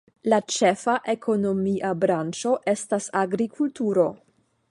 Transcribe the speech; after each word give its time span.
La 0.31 0.37
ĉefa 0.53 0.95
ekonomia 1.13 1.91
branĉo 2.05 2.55
estas 2.73 3.11
agrikulturo. 3.23 4.09